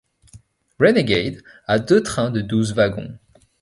[0.79, 3.19] Renegade a deux trains de douze wagons.